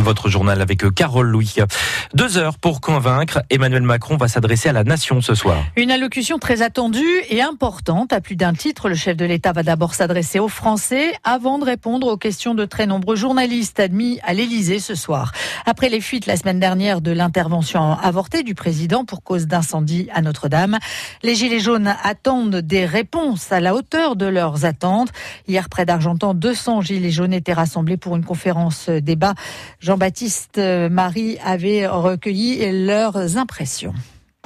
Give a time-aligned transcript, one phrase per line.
[0.00, 1.54] Votre journal avec euh, Carole Louis.
[2.14, 3.42] Deux heures pour convaincre.
[3.48, 5.56] Emmanuel Macron va s'adresser à la nation ce soir.
[5.74, 8.12] Une allocution très attendue et importante.
[8.12, 11.64] À plus d'un titre, le chef de l'État va d'abord s'adresser aux Français avant de
[11.64, 15.32] répondre aux questions de très nombreux journalistes admis à l'Élysée ce soir.
[15.64, 20.20] Après les fuites la semaine dernière de l'intervention avortée du président pour cause d'incendie à
[20.20, 20.78] Notre-Dame,
[21.22, 25.08] les Gilets jaunes attendent des réponses à la hauteur de leurs attentes.
[25.48, 29.34] Hier, près d'Argentan, 200 Gilets jaunes étaient rassemblés pour une conférence débat.
[29.86, 30.58] Jean-Baptiste
[30.90, 33.94] Marie avait recueilli leurs impressions.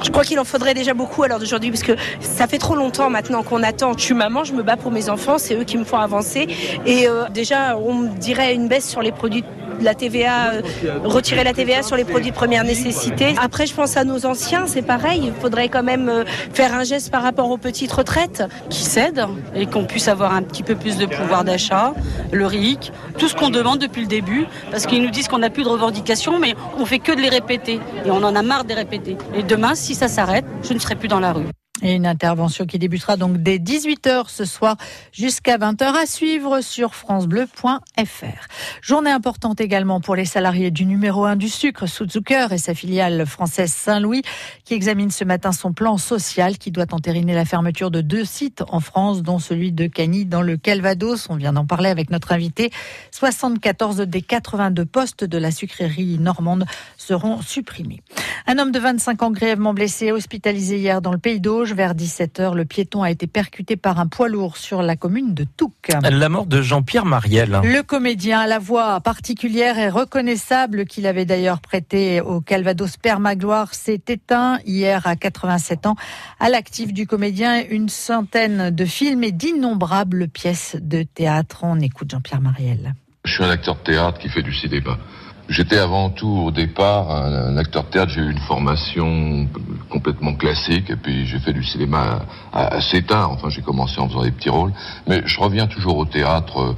[0.05, 2.75] Je crois qu'il en faudrait déjà beaucoup à l'heure d'aujourd'hui parce que ça fait trop
[2.75, 3.97] longtemps maintenant qu'on attend.
[3.97, 6.47] Je suis maman, je me bats pour mes enfants, c'est eux qui me font avancer.
[6.85, 9.45] Et euh, déjà, on dirait une baisse sur les produits
[9.81, 10.63] la TVA, euh,
[11.05, 13.35] retirer la TVA sur les produits de première nécessité.
[13.41, 15.23] Après, je pense à nos anciens, c'est pareil.
[15.25, 18.45] Il faudrait quand même euh, faire un geste par rapport aux petites retraites.
[18.69, 21.95] Qui cèdent et qu'on puisse avoir un petit peu plus de pouvoir d'achat,
[22.33, 25.51] le RIC, tout ce qu'on demande depuis le début, parce qu'ils nous disent qu'on n'a
[25.51, 27.81] plus de revendications, mais on fait que de les répéter.
[28.05, 29.17] Et on en a marre de les répéter.
[29.35, 31.47] Et demain, si ça s'arrête, je ne serai plus dans la rue.
[31.83, 34.77] Et une intervention qui débutera donc dès 18h ce soir
[35.13, 38.47] jusqu'à 20h à suivre sur francebleu.fr.
[38.83, 43.25] Journée importante également pour les salariés du numéro 1 du sucre, Suzuker et sa filiale
[43.25, 44.23] française Saint-Louis
[44.65, 48.63] qui examine ce matin son plan social qui doit entériner la fermeture de deux sites
[48.69, 51.29] en France dont celui de Cagny dans le Calvados.
[51.31, 52.71] On vient d'en parler avec notre invité.
[53.13, 56.67] 74 des 82 postes de la sucrerie normande
[56.99, 58.03] seront supprimés.
[58.47, 62.55] Un homme de 25 ans grièvement blessé hospitalisé hier dans le Pays d'Auge vers 17h,
[62.55, 65.91] le piéton a été percuté par un poids lourd sur la commune de Touques.
[66.03, 67.61] La mort de Jean-Pierre Mariel.
[67.63, 73.21] Le comédien à la voix particulière et reconnaissable qu'il avait d'ailleurs prêté au Calvados Père
[73.21, 75.97] Magloire s'est éteint hier à 87 ans.
[76.39, 81.61] À l'actif du comédien, une centaine de films et d'innombrables pièces de théâtre.
[81.63, 82.95] On écoute Jean-Pierre Mariel.
[83.25, 84.99] Je suis un acteur de théâtre qui fait du cinéma.
[85.51, 88.13] J'étais avant tout au départ un, acteur de théâtre.
[88.13, 89.49] J'ai eu une formation
[89.89, 92.21] complètement classique et puis j'ai fait du cinéma
[92.53, 93.33] assez tard.
[93.33, 94.73] Enfin, j'ai commencé en faisant des petits rôles,
[95.09, 96.77] mais je reviens toujours au théâtre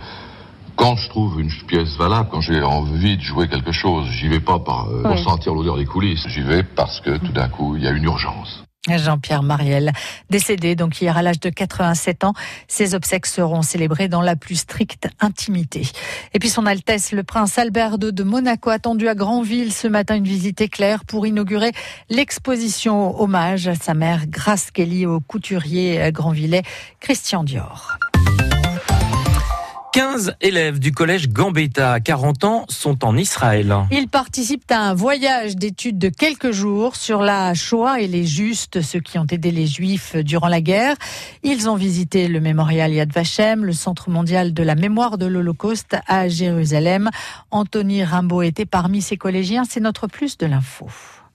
[0.74, 4.08] quand je trouve une pièce valable, quand j'ai envie de jouer quelque chose.
[4.08, 6.26] J'y vais pas par euh, ressentir l'odeur des coulisses.
[6.28, 8.64] J'y vais parce que tout d'un coup il y a une urgence.
[8.88, 9.92] Jean-Pierre Mariel,
[10.28, 12.34] décédé donc hier à l'âge de 87 ans.
[12.66, 15.86] Ses obsèques seront célébrées dans la plus stricte intimité.
[16.34, 20.16] Et puis son Altesse, le prince Albert II de Monaco, attendu à Granville ce matin
[20.16, 21.70] une visite éclair pour inaugurer
[22.10, 26.62] l'exposition hommage à sa mère Grace Kelly au couturier grandvillais
[26.98, 27.98] Christian Dior.
[29.92, 33.76] 15 élèves du collège Gambetta, 40 ans, sont en Israël.
[33.90, 38.80] Ils participent à un voyage d'études de quelques jours sur la Shoah et les Justes,
[38.80, 40.96] ceux qui ont aidé les Juifs durant la guerre.
[41.42, 45.96] Ils ont visité le mémorial Yad Vashem, le Centre mondial de la mémoire de l'Holocauste
[46.06, 47.10] à Jérusalem.
[47.50, 49.64] Anthony Rimbaud était parmi ces collégiens.
[49.68, 50.88] C'est notre plus de l'info.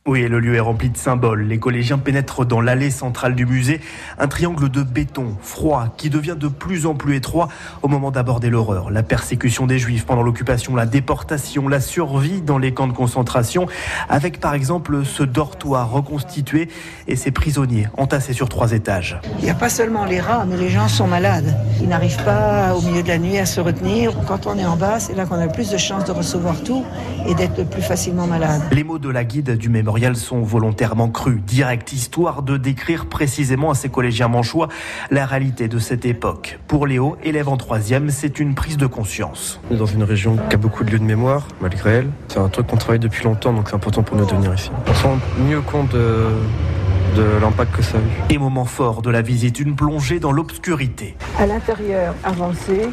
[0.07, 1.41] Oui, le lieu est rempli de symboles.
[1.41, 3.81] Les collégiens pénètrent dans l'allée centrale du musée,
[4.17, 7.49] un triangle de béton froid qui devient de plus en plus étroit
[7.81, 8.89] au moment d'aborder l'horreur.
[8.89, 13.67] La persécution des juifs pendant l'occupation, la déportation, la survie dans les camps de concentration,
[14.07, 16.69] avec par exemple ce dortoir reconstitué
[17.09, 19.19] et ces prisonniers entassés sur trois étages.
[19.39, 21.53] Il n'y a pas seulement les rats, mais les gens sont malades.
[21.81, 24.13] Ils n'arrivent pas au milieu de la nuit à se retenir.
[24.25, 26.63] Quand on est en bas, c'est là qu'on a le plus de chances de recevoir
[26.63, 26.85] tout
[27.27, 28.61] et d'être le plus facilement malade.
[28.71, 33.71] Les mots de la guide du mémorial sont volontairement crus, direct, histoire de décrire précisément
[33.71, 34.67] à ces collégiens manchois
[35.11, 36.59] la réalité de cette époque.
[36.67, 39.59] Pour Léo, élève en troisième, c'est une prise de conscience.
[39.69, 42.09] On est dans une région qui a beaucoup de lieux de mémoire, malgré elle.
[42.27, 44.71] C'est un truc qu'on travaille depuis longtemps, donc c'est important pour nous de venir ici.
[44.87, 46.27] On se rend mieux compte de
[47.15, 48.35] de l'impact que ça a eu.
[48.35, 51.15] Et moment fort de la visite, une plongée dans l'obscurité.
[51.39, 52.89] À l'intérieur, avancé,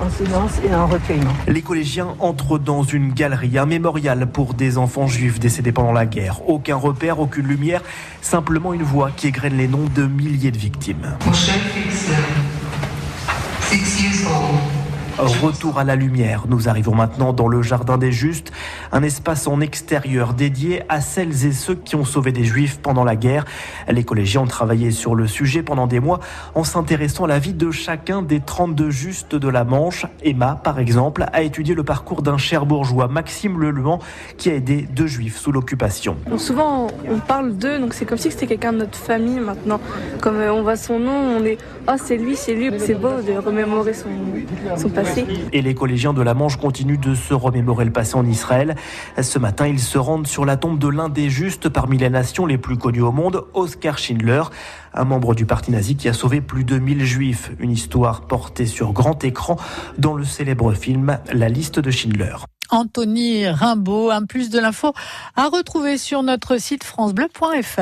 [0.00, 1.32] en silence et en recueillement.
[1.46, 6.06] Les collégiens entrent dans une galerie, un mémorial pour des enfants juifs décédés pendant la
[6.06, 6.48] guerre.
[6.48, 7.82] Aucun repère, aucune lumière,
[8.20, 11.16] simplement une voix qui égrène les noms de milliers de victimes.
[15.18, 16.44] Retour à la lumière.
[16.48, 18.50] Nous arrivons maintenant dans le Jardin des Justes,
[18.92, 23.04] un espace en extérieur dédié à celles et ceux qui ont sauvé des Juifs pendant
[23.04, 23.44] la guerre.
[23.88, 26.20] Les collégiens ont travaillé sur le sujet pendant des mois
[26.54, 30.06] en s'intéressant à la vie de chacun des 32 Justes de la Manche.
[30.22, 33.98] Emma, par exemple, a étudié le parcours d'un cher bourgeois, Maxime Leluan,
[34.38, 36.16] qui a aidé deux Juifs sous l'occupation.
[36.38, 39.80] souvent, on parle d'eux, donc c'est comme si c'était quelqu'un de notre famille maintenant.
[40.20, 41.58] Comme euh, on voit son nom, on est
[41.88, 42.70] «Oh, c'est lui, c'est lui».
[42.78, 44.08] C'est beau de remémorer son,
[44.76, 45.26] son passé passé.
[45.52, 48.76] Et les collégiens de la Manche continuent de se remémorer le passé en Israël.
[49.20, 52.46] Ce matin, ils se rendent sur la tombe de l'un des justes parmi les nations
[52.46, 54.42] les plus connues au monde, Oskar Schindler,
[54.94, 57.50] un membre du parti nazi qui a sauvé plus de 1000 juifs.
[57.58, 59.56] Une histoire portée sur grand écran
[59.98, 62.36] dans le célèbre film La liste de Schindler.
[62.70, 64.92] Anthony Rimbaud, un plus de l'info
[65.36, 67.80] à retrouver sur notre site francebleu.fr.